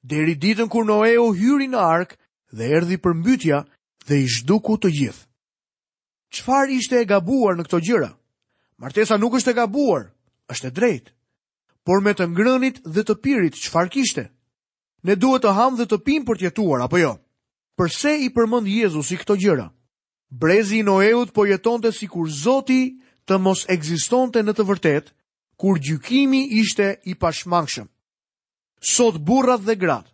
deri 0.02 0.34
ditën 0.42 0.70
kur 0.72 0.86
Noeu 0.90 1.30
hyri 1.38 1.68
në 1.70 1.78
ark 1.78 2.16
dhe 2.52 2.66
erdhi 2.78 2.98
përmbytja 2.98 3.62
dhe 4.08 4.18
i 4.24 4.28
zhduku 4.28 4.78
të 4.82 4.90
gjithë. 4.98 5.26
Çfarë 6.36 6.74
ishte 6.80 6.96
e 7.02 7.06
gabuar 7.06 7.56
në 7.60 7.64
këto 7.68 7.80
gjëra? 7.88 8.10
Martesa 8.82 9.18
nuk 9.20 9.36
është 9.38 9.52
e 9.52 9.58
gabuar, 9.62 10.06
është 10.52 10.68
e 10.68 10.76
drejtë. 10.78 11.12
Por 11.86 12.02
me 12.02 12.14
të 12.14 12.26
ngrënit 12.32 12.82
dhe 12.86 13.04
të 13.04 13.16
pirit, 13.22 13.58
çfarë 13.62 13.92
kishte? 13.94 14.24
Ne 15.04 15.16
duhet 15.20 15.44
të 15.44 15.54
ham 15.58 15.78
dhe 15.78 15.86
të 15.90 15.98
pim 16.06 16.26
për 16.26 16.40
të 16.40 16.44
jetuar 16.50 16.84
apo 16.86 16.98
jo? 17.02 17.14
Përse 17.78 18.12
i 18.26 18.30
përmend 18.34 18.70
Jezusi 18.70 19.18
këto 19.22 19.36
gjëra? 19.42 19.68
Brezi 20.32 20.80
i 20.82 20.86
Noeut 20.88 21.34
po 21.36 21.46
jetonte 21.50 21.92
sikur 21.92 22.30
Zoti 22.30 22.98
të 23.28 23.38
mos 23.42 23.66
ekzistonte 23.70 24.40
në 24.46 24.56
të 24.56 24.66
vërtetë, 24.70 25.14
kur 25.60 25.78
gjykimi 25.82 26.48
ishte 26.62 26.94
i 27.12 27.16
pashmangshëm 27.22 27.90
sot 28.82 29.18
burrat 29.28 29.62
dhe 29.70 29.76
gratë, 29.82 30.10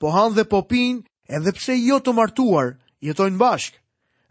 po 0.00 0.10
han 0.10 0.34
dhe 0.34 0.44
po 0.44 0.58
pinë, 0.66 1.04
edhe 1.30 1.52
pse 1.54 1.72
jo 1.78 1.98
të 2.02 2.12
martuar, 2.18 2.74
jetojnë 3.00 3.38
bashk. 3.38 3.78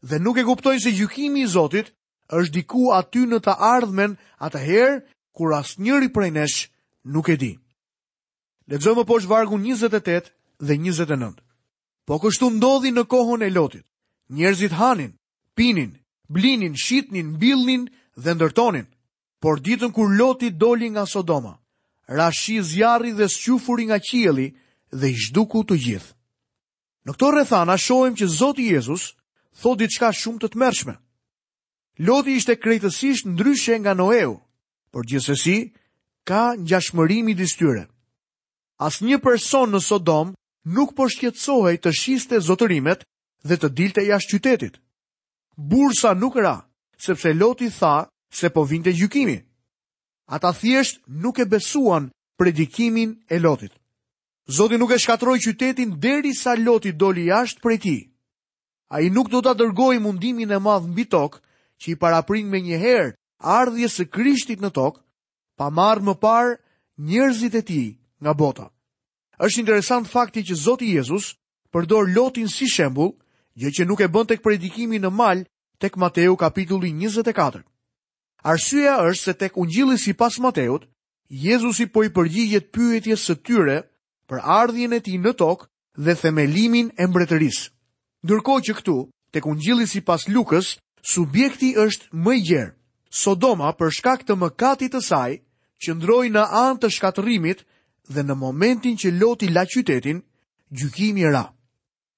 Dhe 0.08 0.20
nuk 0.20 0.38
e 0.38 0.44
kuptojnë 0.44 0.82
se 0.84 0.92
gjykimi 0.92 1.42
i 1.44 1.48
Zotit 1.48 1.94
është 2.30 2.54
diku 2.58 2.92
aty 2.94 3.24
në 3.28 3.40
të 3.48 3.54
ardhmen, 3.74 4.18
atëherë 4.44 5.00
kur 5.38 5.56
asnjëri 5.56 6.12
prej 6.14 6.32
nesh 6.36 6.60
nuk 7.08 7.30
e 7.30 7.36
di. 7.38 7.54
Lexojmë 8.68 9.08
poshtë 9.08 9.32
vargu 9.32 9.58
28 9.64 10.32
dhe 10.68 10.76
29. 10.78 11.32
Po 12.08 12.20
kështu 12.20 12.52
ndodhi 12.58 12.92
në 12.92 13.08
kohën 13.08 13.42
e 13.48 13.50
Lotit. 13.56 13.86
Njerëzit 14.36 14.74
hanin, 14.76 15.14
pinin, 15.56 15.96
blinin, 16.28 16.76
shitnin, 16.76 17.38
bilnin 17.40 17.88
dhe 18.24 18.36
ndërtonin. 18.36 18.86
Por 19.42 19.60
ditën 19.64 19.92
kur 19.96 20.12
Loti 20.20 20.50
doli 20.52 20.90
nga 20.92 21.06
Sodoma, 21.08 21.54
rashi 22.08 22.62
zjarri 22.64 23.12
dhe 23.18 23.28
squfuri 23.28 23.86
nga 23.86 24.00
qieli 24.00 24.48
dhe 25.00 25.08
i 25.12 25.16
shduku 25.22 25.64
të 25.68 25.76
gjithë. 25.86 26.12
Në 27.08 27.12
këto 27.16 27.28
rrethana 27.32 27.78
shohim 27.78 28.16
që 28.16 28.28
Zoti 28.28 28.66
Jezus 28.72 29.14
thot 29.62 29.80
diçka 29.80 30.12
shumë 30.16 30.40
të 30.42 30.50
tmerrshme. 30.56 30.96
Loti 32.08 32.36
ishte 32.38 32.56
krejtësisht 32.56 33.28
ndryshe 33.28 33.80
nga 33.80 33.94
Noeu, 33.96 34.40
por 34.92 35.04
gjithsesi 35.08 35.74
ka 36.28 36.56
ngjashmëri 36.60 37.24
midis 37.26 37.56
tyre. 37.60 37.84
Asnjë 38.80 39.20
person 39.24 39.72
në 39.72 39.80
Sodom 39.84 40.34
nuk 40.66 40.94
po 40.96 41.08
shqetësohej 41.10 41.78
të 41.82 41.92
shiste 41.92 42.40
zotërimet 42.48 43.04
dhe 43.48 43.56
të 43.58 43.68
dilte 43.78 44.04
jashtë 44.06 44.34
qytetit. 44.38 44.74
Bursa 45.58 46.14
nuk 46.14 46.36
ra, 46.38 46.68
sepse 46.98 47.34
Loti 47.34 47.68
tha 47.80 48.08
se 48.32 48.50
po 48.54 48.64
vinte 48.66 48.92
gjykimi 48.94 49.38
ata 50.34 50.52
thjesht 50.60 50.98
nuk 51.24 51.38
e 51.40 51.46
besuan 51.54 52.04
predikimin 52.38 53.12
e 53.28 53.38
Lotit. 53.46 53.72
Zoti 54.56 54.76
nuk 54.78 54.92
e 54.92 54.98
shkatroi 55.04 55.40
qytetin 55.46 55.92
derisa 56.04 56.52
Loti 56.66 56.92
doli 57.02 57.24
jashtë 57.32 57.60
prej 57.64 57.80
tij. 57.86 58.00
Ai 58.96 59.06
nuk 59.16 59.28
do 59.32 59.40
ta 59.46 59.54
dërgoj 59.62 59.98
mundimin 60.06 60.52
e 60.52 60.60
madh 60.66 60.88
mbi 60.94 61.04
tokë 61.16 61.40
që 61.80 61.88
i 61.92 61.96
paraprin 62.02 62.48
me 62.50 62.60
njëherë 62.62 63.14
ardhje 63.60 63.88
së 63.96 64.04
Krishtit 64.16 64.60
në 64.62 64.72
tokë, 64.80 65.02
pa 65.58 65.68
marrë 65.78 66.06
më 66.08 66.14
parë 66.26 66.54
njerëzit 67.10 67.56
e 67.56 67.62
tij 67.70 67.88
nga 68.24 68.34
bota. 68.42 68.66
Është 69.46 69.60
interesant 69.62 70.08
fakti 70.16 70.42
që 70.48 70.56
Zoti 70.66 70.88
Jezus 70.96 71.26
përdor 71.74 72.04
Lotin 72.16 72.48
si 72.56 72.66
shembull, 72.76 73.14
gjë 73.60 73.70
që 73.76 73.84
nuk 73.88 74.00
e 74.00 74.08
bën 74.14 74.28
tek 74.30 74.42
predikimi 74.46 74.98
në 75.02 75.12
mal 75.20 75.40
tek 75.82 75.94
Mateu 76.02 76.34
kapitulli 76.42 76.92
24. 77.00 77.64
Arsyeja 78.48 78.94
është 79.04 79.24
se 79.24 79.34
tek 79.40 79.58
Ungjilli 79.60 79.98
sipas 80.00 80.38
Mateut, 80.40 80.86
Jezusi 81.28 81.86
po 81.92 82.06
i 82.08 82.12
përgjigjet 82.16 82.70
pyetjes 82.72 83.26
së 83.28 83.36
tyre 83.44 83.82
për 84.32 84.40
ardhjën 84.60 84.94
e 84.96 85.00
tij 85.04 85.18
në 85.20 85.34
tokë 85.42 85.66
dhe 86.08 86.14
themelimin 86.22 86.94
e 87.02 87.08
mbretërisë. 87.10 87.66
Ndërkohë 88.24 88.62
që 88.68 88.76
këtu, 88.80 88.96
tek 89.36 89.50
Ungjilli 89.52 89.88
sipas 89.94 90.24
Lukës, 90.32 90.70
subjekti 91.14 91.74
është 91.84 92.08
më 92.24 92.34
i 92.40 92.44
gjerë. 92.50 92.72
Sodoma 93.22 93.74
për 93.80 93.92
shkak 93.98 94.24
të 94.24 94.38
mëkatit 94.40 94.96
të 94.96 95.02
saj, 95.10 95.34
qëndroi 95.84 96.32
në 96.32 96.46
anë 96.62 96.80
të 96.82 96.92
shkatërimit 96.96 97.66
dhe 98.14 98.24
në 98.24 98.36
momentin 98.46 98.96
që 99.02 99.12
Loti 99.20 99.50
la 99.52 99.66
qytetin, 99.74 100.22
gjykimi 100.78 101.28
ra. 101.36 101.44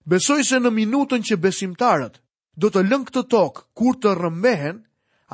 Besoj 0.09 0.45
se 0.51 0.62
në 0.62 0.69
minutën 0.77 1.25
që 1.25 1.39
besimtarët 1.41 2.21
do 2.62 2.69
të 2.69 2.86
lënë 2.91 3.09
këtë 3.09 3.25
tokë 3.33 3.65
kur 3.77 3.98
të 3.98 4.13
rrëmbehen, 4.19 4.86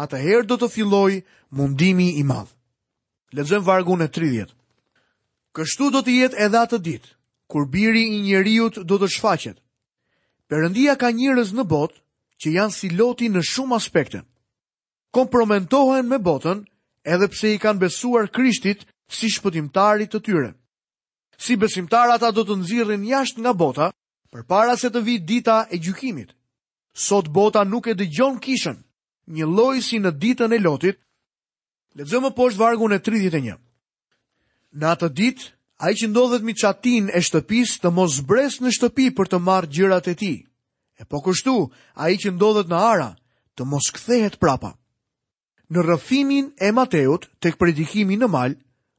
atëherë 0.04 0.46
do 0.50 0.56
të 0.60 0.68
filloj 0.72 1.14
mundimi 1.56 2.10
i 2.20 2.24
madh. 2.28 2.52
Lexojm 3.36 3.64
vargun 3.68 4.04
e 4.06 4.10
30. 4.16 4.52
Kështu 5.56 5.90
do 5.96 6.02
të 6.04 6.16
jetë 6.20 6.40
edhe 6.46 6.62
atë 6.66 6.80
ditë 6.88 7.12
kur 7.54 7.68
biri 7.70 8.04
i 8.16 8.22
njeriut 8.26 8.80
do 8.90 8.98
të 9.00 9.08
shfaqet. 9.16 9.58
Perëndia 10.50 10.96
ka 11.00 11.12
njerëz 11.14 11.52
në 11.58 11.64
botë 11.70 12.00
që 12.42 12.54
janë 12.58 12.74
si 12.76 12.90
Loti 12.90 13.30
në 13.32 13.44
shumë 13.46 13.78
aspekte. 13.78 14.24
Kompromentohen 15.16 16.10
me 16.10 16.18
botën 16.20 16.66
edhe 17.08 17.28
pse 17.32 17.54
i 17.56 17.62
kanë 17.62 17.80
besuar 17.86 18.28
Krishtit 18.36 18.86
si 19.08 19.30
shpëtimtarit 19.32 20.10
të 20.12 20.22
tyre. 20.26 20.50
Si 21.38 21.56
besimtar 21.60 22.10
ata 22.14 22.30
do 22.32 22.44
të 22.48 22.56
nxirrin 22.62 23.06
jashtë 23.08 23.42
nga 23.46 23.54
bota 23.54 23.90
përpara 24.34 24.76
se 24.80 24.90
të 24.90 25.02
vijë 25.06 25.26
dita 25.28 25.58
e 25.72 25.78
gjykimit. 25.84 26.34
Sot 26.96 27.28
bota 27.30 27.64
nuk 27.68 27.88
e 27.88 27.94
dëgjon 27.94 28.38
kishën, 28.42 28.78
një 29.34 29.46
lloj 29.50 29.80
si 29.82 30.00
në 30.02 30.12
ditën 30.22 30.54
e 30.54 30.60
Lotit. 30.62 31.00
Lexojmë 31.96 32.30
më 32.30 32.36
poshtë 32.38 32.60
vargun 32.60 32.94
e 32.96 33.00
31. 33.00 33.58
Në 34.76 34.88
atë 34.90 35.10
ditë, 35.18 35.46
ai 35.88 35.94
që 35.96 36.10
ndodhet 36.10 36.44
mi 36.46 36.54
qatin 36.56 37.10
e 37.14 37.22
shtëpisë 37.24 37.80
të 37.84 37.92
mos 37.96 38.20
bres 38.28 38.60
në 38.64 38.74
shtëpi 38.76 39.10
për 39.18 39.30
të 39.32 39.40
marrë 39.44 39.72
gjërat 39.76 40.10
e 40.12 40.16
tij. 40.20 40.38
E 41.00 41.04
po 41.10 41.20
kështu, 41.24 41.56
ai 42.00 42.14
që 42.22 42.36
ndodhet 42.36 42.70
në 42.72 42.80
ara, 42.80 43.10
të 43.56 43.66
mos 43.68 43.88
kthehet 43.96 44.38
prapa. 44.40 44.76
Në 45.72 45.80
rrëfimin 45.84 46.52
e 46.62 46.70
Mateut 46.76 47.28
tek 47.42 47.58
predikimi 47.58 48.20
në 48.20 48.30
mal, 48.30 48.54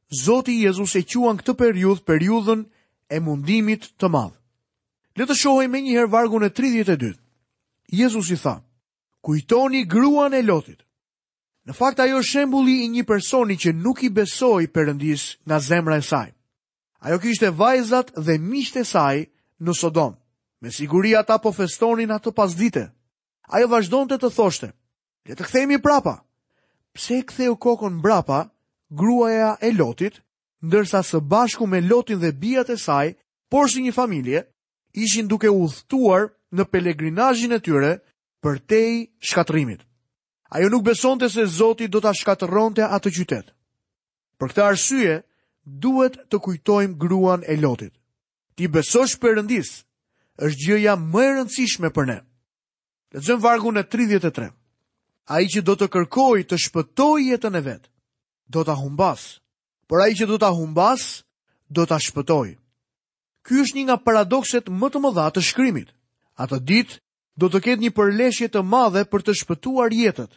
Zoti 0.09 0.59
Jezus 0.63 0.93
e 0.95 1.01
quan 1.03 1.37
këtë 1.41 1.53
periudhë 1.59 2.03
periudhën 2.07 2.61
e 3.11 3.17
mundimit 3.19 3.89
të 3.99 4.07
madh. 4.09 4.35
Le 5.17 5.25
të 5.25 5.35
shohim 5.35 5.75
njëherë 5.75 6.09
vargun 6.13 6.43
e 6.45 6.49
32. 6.53 7.13
Jezusi 7.91 8.37
tha: 8.39 8.59
kujtoni 9.21 9.85
gruan 9.85 10.33
e 10.33 10.41
lotit. 10.41 10.83
Në 11.67 11.75
fakt 11.75 11.99
ajo 11.99 12.21
shembuli 12.23 12.83
i 12.85 12.89
një 12.89 13.03
personi 13.03 13.57
që 13.59 13.73
nuk 13.75 14.03
i 14.03 14.09
besoi 14.09 14.69
përëndis 14.71 15.25
nga 15.47 15.59
zemra 15.59 15.97
e 15.97 16.01
saj. 16.05 16.29
Ajo 17.03 17.17
kishte 17.19 17.49
vajzat 17.51 18.13
dhe 18.15 18.37
miqtë 18.39 18.79
e 18.81 18.83
saj 18.87 19.17
në 19.59 19.73
Sodom. 19.75 20.13
Me 20.61 20.71
siguri 20.71 21.15
ata 21.15 21.37
po 21.37 21.51
festonin 21.51 22.11
ato 22.11 22.31
pas 22.31 22.55
dite. 22.55 22.87
Ajo 23.51 23.67
vazhdonte 23.67 24.15
të, 24.17 24.27
të 24.29 24.33
thoshte, 24.35 24.69
le 25.27 25.35
të 25.35 25.43
kthejmi 25.43 25.77
brapa 25.77 26.15
Pse 26.95 27.13
kthej 27.19 27.29
ktheu 27.51 27.55
kokën 27.55 27.93
mbrapa 27.99 28.39
gruaja 28.95 29.51
e 29.61 29.69
Lotit, 29.77 30.19
ndërsa 30.65 31.03
së 31.05 31.19
bashku 31.21 31.67
me 31.69 31.81
Lotin 31.81 32.17
dhe 32.19 32.31
bijat 32.31 32.69
e 32.73 32.77
saj, 32.77 33.13
por 33.51 33.69
si 33.69 33.81
një 33.85 33.93
familje, 33.93 34.39
ishin 34.97 35.27
duke 35.29 35.47
udhëtuar 35.51 36.23
në 36.55 36.63
pelegrinazhin 36.71 37.51
e 37.53 37.59
tyre 37.61 37.91
për 38.43 38.59
te 38.69 38.79
i 38.91 38.97
shkatrimit. 39.21 39.81
Ajo 40.49 40.69
nuk 40.69 40.83
besonte 40.83 41.29
se 41.29 41.45
Zoti 41.45 41.87
do 41.87 42.01
ta 42.01 42.13
shkatërronte 42.13 42.85
atë 42.85 43.11
qytet. 43.17 43.51
Për 44.39 44.47
këtë 44.53 44.63
arsye, 44.63 45.15
duhet 45.65 46.15
të 46.31 46.37
kujtojmë 46.45 46.95
gruan 47.01 47.43
e 47.47 47.57
Lotit. 47.59 47.93
Ti 48.55 48.67
besosh 48.71 49.17
Perëndis 49.19 49.83
është 50.37 50.61
gjëja 50.67 50.93
më 50.97 51.23
e 51.23 51.31
rëndësishme 51.37 51.89
për 51.95 52.07
ne. 52.11 52.19
Lexojmë 53.13 53.43
vargun 53.43 53.79
e 53.81 53.83
33. 53.83 54.51
Ai 55.35 55.43
që 55.51 55.61
do 55.67 55.75
të 55.75 55.87
kërkojë 55.91 56.47
të 56.47 56.59
shpëtojë 56.67 57.27
jetën 57.33 57.57
e 57.59 57.63
vet, 57.65 57.89
do 58.47 58.63
ta 58.63 58.75
humbas. 58.79 59.41
Por 59.87 59.99
ai 60.03 60.13
që 60.15 60.27
do 60.29 60.37
ta 60.39 60.49
humbas, 60.55 61.23
do 61.67 61.83
ta 61.85 61.97
shpëtojë. 61.99 62.55
Ky 63.47 63.61
është 63.63 63.75
një 63.77 63.85
nga 63.87 63.97
paradokset 64.03 64.71
më 64.71 64.87
të 64.91 65.01
mëdha 65.03 65.27
të 65.35 65.43
shkrimit. 65.49 65.91
Atë 66.39 66.59
ditë 66.67 66.97
do 67.37 67.47
të 67.53 67.59
ketë 67.67 67.83
një 67.85 67.91
përleshje 67.97 68.47
të 68.51 68.63
madhe 68.65 69.03
për 69.11 69.23
të 69.27 69.35
shpëtuar 69.43 69.93
jetët, 69.93 70.31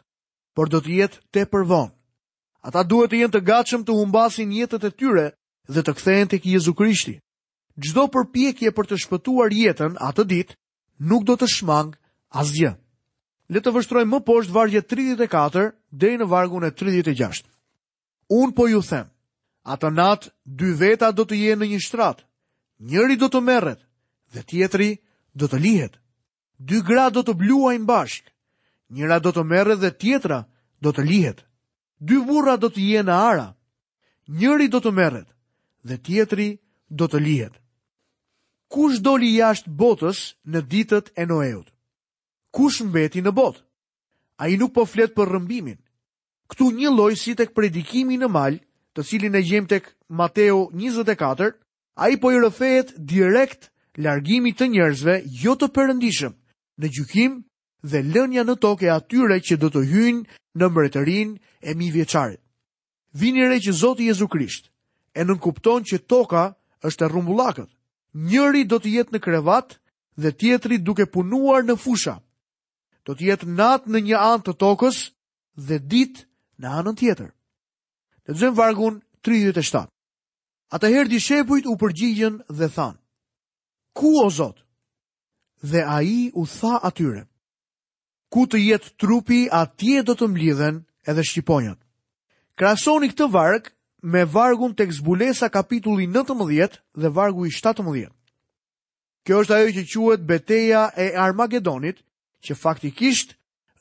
por 0.54 0.68
do 0.68 0.80
të 0.84 0.94
jetë 0.98 1.20
te 1.32 1.46
përvon. 1.48 1.88
Ata 2.68 2.82
duhet 2.84 3.10
të 3.14 3.20
jenë 3.22 3.32
të 3.36 3.40
gatshëm 3.48 3.84
të 3.88 3.96
humbasin 3.96 4.52
jetët 4.52 4.84
e 4.84 4.92
tyre 5.00 5.26
dhe 5.72 5.82
të 5.82 5.94
kthehen 5.96 6.28
tek 6.28 6.44
Jezu 6.46 6.74
Krishti. 6.76 7.16
Çdo 7.80 8.04
përpjekje 8.12 8.72
për 8.76 8.90
të 8.90 8.98
shpëtuar 9.04 9.54
jetën 9.56 9.96
atë 9.96 10.26
ditë 10.32 10.56
nuk 11.08 11.24
do 11.24 11.38
të 11.40 11.48
shmang 11.48 11.96
asgjë. 12.36 12.74
Le 13.50 13.58
të 13.60 13.72
vështrojmë 13.74 14.10
më 14.12 14.20
poshtë 14.28 14.54
vargjet 14.54 14.90
34 14.92 15.70
deri 15.90 16.20
në 16.20 16.28
vargun 16.30 16.68
e 16.68 16.70
36. 16.76 17.46
Un 18.30 18.52
po 18.54 18.68
ju 18.70 18.82
them, 18.86 19.08
atë 19.64 19.88
natë 19.96 20.28
dy 20.44 20.68
veta 20.78 21.08
do 21.16 21.24
të 21.26 21.40
jenë 21.40 21.64
në 21.64 21.70
një 21.72 21.80
shtrat. 21.86 22.20
Njëri 22.90 23.16
do 23.20 23.26
të 23.32 23.40
merret 23.42 23.80
dhe 24.36 24.44
tjetri 24.48 24.90
do 25.34 25.48
të 25.48 25.58
lihet 25.64 25.99
dy 26.60 26.80
gra 26.84 27.08
do 27.10 27.22
të 27.24 27.32
bluajnë 27.40 27.86
bashk, 27.88 28.28
njëra 28.92 29.18
do 29.24 29.32
të 29.32 29.42
merë 29.48 29.76
dhe 29.80 29.90
tjetra 30.00 30.40
do 30.82 30.92
të 30.92 31.02
lihet. 31.08 31.40
Dy 32.00 32.20
burra 32.26 32.56
do 32.56 32.68
të 32.72 32.80
jenë 32.80 33.12
ara, 33.30 33.48
njëri 34.28 34.68
do 34.72 34.80
të 34.84 34.92
merët 34.96 35.28
dhe 35.88 35.96
tjetri 36.06 36.48
do 36.88 37.08
të 37.08 37.20
lihet. 37.24 37.54
Kush 38.70 39.00
doli 39.02 39.32
jashtë 39.38 39.72
botës 39.80 40.18
në 40.46 40.60
ditët 40.70 41.10
e 41.16 41.24
Noeut? 41.26 41.66
Kush 42.54 42.80
mbeti 42.86 43.22
në 43.24 43.32
botë? 43.34 43.64
A 44.40 44.48
i 44.48 44.56
nuk 44.56 44.72
po 44.74 44.84
fletë 44.88 45.16
për 45.16 45.32
rëmbimin. 45.36 45.78
Këtu 46.50 46.70
një 46.76 46.90
loj 46.94 47.12
si 47.18 47.34
tek 47.36 47.52
predikimi 47.54 48.16
në 48.20 48.28
mal, 48.30 48.56
të 48.94 49.04
cilin 49.08 49.34
e 49.38 49.42
gjem 49.44 49.66
tek 49.70 49.88
Mateo 50.08 50.68
24, 50.74 51.50
a 52.00 52.04
i 52.10 52.16
po 52.16 52.30
i 52.32 52.38
rëfejet 52.42 52.94
direkt 52.96 53.70
largimi 54.02 54.54
të 54.56 54.70
njerëzve 54.72 55.16
jo 55.42 55.54
të 55.56 55.68
përëndishëm 55.76 56.34
në 56.80 56.88
gjykim 56.96 57.34
dhe 57.84 58.00
lënja 58.02 58.44
në 58.44 58.54
tokë 58.64 58.88
atyre 58.94 59.38
që 59.44 59.58
do 59.62 59.68
të 59.72 59.82
hyjnë 59.92 60.38
në 60.60 60.70
mbretërinë 60.70 61.36
e 61.70 61.74
mi 61.78 61.90
vjeqarit. 61.94 62.40
Vini 63.20 63.44
re 63.48 63.58
që 63.62 63.74
Zoti 63.80 64.06
Jezu 64.08 64.28
Krisht 64.30 64.70
e 65.18 65.24
nënkupton 65.26 65.84
që 65.88 66.00
toka 66.08 66.44
është 66.86 67.04
e 67.04 67.08
rrumbullakët. 67.10 67.70
Njëri 68.28 68.62
do 68.70 68.78
të 68.82 68.88
jetë 68.96 69.14
në 69.14 69.20
krevat 69.22 69.76
dhe 70.20 70.32
tjetri 70.34 70.78
duke 70.82 71.06
punuar 71.06 71.62
në 71.66 71.76
fusha. 71.78 72.16
Do 73.04 73.14
të 73.14 73.30
jetë 73.30 73.48
natë 73.58 73.90
në 73.94 74.00
një 74.08 74.18
anë 74.28 74.44
të 74.48 74.56
tokës 74.62 74.98
dhe 75.68 75.78
ditë 75.90 76.24
në 76.62 76.68
anën 76.80 76.98
tjetër. 77.00 77.30
Të 78.24 78.30
zëmë 78.40 78.56
vargun 78.58 79.00
37. 79.26 79.86
Ata 80.70 80.86
herë 80.86 81.10
di 81.10 81.64
u 81.70 81.76
përgjigjen 81.82 82.40
dhe 82.48 82.68
than. 82.74 82.94
Ku 83.92 84.10
o 84.24 84.28
zotë? 84.30 84.62
dhe 85.62 85.84
a 85.86 86.02
i 86.02 86.30
u 86.34 86.46
tha 86.46 86.80
atyre. 86.82 87.26
Ku 88.30 88.46
të 88.46 88.58
jetë 88.60 88.94
trupi, 89.00 89.48
atje 89.50 90.02
do 90.06 90.14
të 90.14 90.28
mblidhen 90.30 90.84
edhe 91.08 91.24
shqiponjat. 91.26 91.78
Krasoni 92.56 93.08
këtë 93.10 93.26
varg 93.32 93.68
me 94.02 94.24
vargun 94.24 94.74
tek 94.76 94.92
zbulesa 94.94 95.48
kapitulli 95.50 96.06
19 96.08 96.78
dhe 96.94 97.08
vargu 97.12 97.46
i 97.48 97.50
17. 97.50 98.08
Kjo 99.26 99.42
është 99.44 99.54
ajo 99.56 99.72
që 99.76 99.84
quhet 99.92 100.22
Beteja 100.24 100.90
e 100.96 101.10
Armagedonit, 101.18 102.00
që 102.44 102.54
faktikisht 102.56 103.34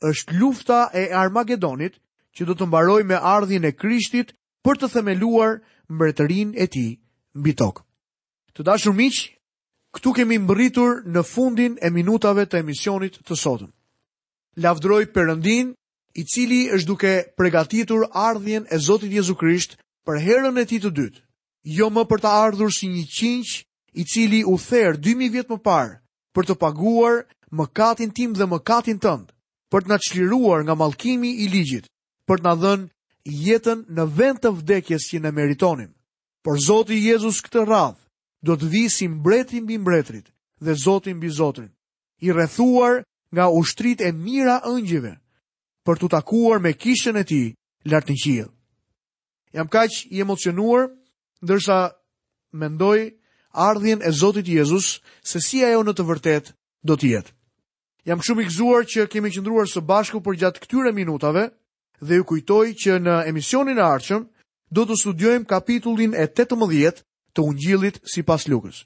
është 0.04 0.36
lufta 0.39 0.80
e 0.94 1.06
Armagedonit 1.15 2.00
që 2.36 2.46
do 2.48 2.54
të 2.56 2.68
mbaroj 2.68 3.04
me 3.08 3.15
ardhin 3.22 3.63
e 3.65 3.72
Krishtit 3.72 4.34
për 4.65 4.80
të 4.82 4.89
themeluar 4.94 5.62
mbërëtërin 5.89 6.56
e 6.58 6.68
ti 6.68 6.86
mbi 7.38 7.54
tokë. 7.56 7.84
Të 8.56 8.65
dashur 8.68 8.96
miqë, 8.98 9.38
Këtu 9.95 10.12
kemi 10.19 10.38
mbërritur 10.39 10.99
në 11.10 11.23
fundin 11.25 11.75
e 11.82 11.89
minutave 11.93 12.43
të 12.45 12.60
emisionit 12.62 13.15
të 13.25 13.36
sotëm. 13.43 13.71
Lavdroj 14.65 15.06
Perëndin, 15.15 15.71
i 16.21 16.25
cili 16.34 16.60
është 16.75 16.89
duke 16.89 17.13
përgatitur 17.38 18.06
ardhjen 18.28 18.67
e 18.73 18.78
Zotit 18.86 19.12
Jezu 19.13 19.36
Krisht 19.39 19.78
për 20.06 20.19
herën 20.25 20.62
e 20.62 20.65
tij 20.69 20.80
të 20.84 20.91
dytë, 20.99 21.21
jo 21.80 21.88
më 21.95 22.04
për 22.10 22.21
të 22.23 22.32
ardhur 22.45 22.73
si 22.73 22.88
një 22.89 23.04
qinj 23.17 23.49
i 24.02 24.06
cili 24.13 24.41
u 24.52 24.56
therr 24.62 24.97
2000 25.06 25.32
vjet 25.36 25.49
më 25.54 25.58
parë 25.69 25.95
për 26.36 26.49
të 26.49 26.56
paguar 26.63 27.23
mëkatin 27.58 28.12
tim 28.13 28.32
dhe 28.38 28.45
mëkatin 28.54 28.99
tënd, 29.06 29.32
për 29.71 29.80
të 29.86 29.89
na 29.91 29.97
çliruar 30.06 30.62
nga 30.63 30.75
mallkimi 30.82 31.32
i 31.45 31.49
ligjit, 31.54 31.86
për 32.30 32.38
të 32.41 32.45
na 32.47 32.54
dhënë 32.62 32.89
jetën 33.47 33.80
në 33.95 34.04
vend 34.17 34.38
të 34.43 34.49
vdekjes 34.60 35.04
që 35.10 35.17
ne 35.23 35.32
meritonim. 35.38 35.91
Por 36.43 36.62
Zoti 36.67 36.97
Jezus 37.06 37.41
këtë 37.45 37.65
radhë 37.69 38.09
do 38.41 38.56
të 38.56 38.67
vi 38.71 38.84
si 38.89 39.08
mbretin 39.08 39.63
mbi 39.63 39.78
mbretrit 39.78 40.30
dhe 40.60 40.73
zotin 40.86 41.17
mbi 41.17 41.30
zotrin, 41.30 41.69
i 42.21 42.32
rrethuar 42.32 43.04
nga 43.34 43.49
ushtrit 43.52 44.02
e 44.02 44.12
mira 44.12 44.62
ëngjive, 44.65 45.13
për 45.86 45.95
të 45.99 46.08
takuar 46.12 46.60
me 46.60 46.71
kishën 46.73 47.19
e 47.19 47.23
ti 47.23 47.41
lartë 47.89 48.13
në 48.13 48.47
Jam 49.54 49.67
kaq 49.67 49.89
i 50.13 50.21
emocionuar, 50.21 50.89
ndërsa 51.41 51.91
mendoj 52.54 52.99
ardhjen 53.52 54.02
e 54.06 54.12
Zotit 54.13 54.45
Jezus 54.47 55.02
se 55.25 55.39
si 55.41 55.65
ajo 55.65 55.82
në 55.84 55.93
të 55.97 56.04
vërtet 56.06 56.45
do 56.86 56.93
të 56.93 57.06
jetë. 57.10 57.32
Jam 58.06 58.21
shumë 58.21 58.41
i 58.41 58.45
gëzuar 58.49 58.86
që 58.86 59.08
kemi 59.10 59.30
qëndruar 59.34 59.65
së 59.65 59.82
bashku 59.82 60.21
për 60.21 60.36
gjatë 60.39 60.62
këtyre 60.62 60.93
minutave 60.93 61.49
dhe 62.02 62.15
ju 62.19 62.25
kujtoj 62.30 62.67
që 62.78 62.99
në 63.02 63.15
emisionin 63.30 63.78
e 63.78 63.88
ardhshëm 63.93 64.30
do 64.69 64.86
të 64.86 64.99
studiojmë 65.02 65.49
kapitullin 65.49 66.13
e 66.13 66.28
18 66.30 67.02
të 67.36 67.44
ungjillit 67.46 68.00
si 68.13 68.24
pas 68.30 68.46
lukës. 68.50 68.84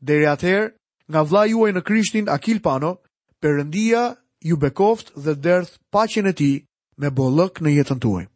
Dere 0.00 0.30
atëherë, 0.34 0.68
nga 1.12 1.22
vla 1.28 1.44
juaj 1.50 1.70
në 1.74 1.84
krishtin 1.88 2.28
Akil 2.32 2.60
Pano, 2.64 2.94
përëndia 3.42 4.04
ju 4.40 4.56
bekoft 4.56 5.12
dhe 5.16 5.36
dërth 5.44 5.76
pacjen 5.94 6.26
e 6.26 6.32
ti 6.32 6.52
me 6.98 7.10
bollëk 7.10 7.60
në 7.62 7.76
jetën 7.80 8.00
tuaj. 8.02 8.31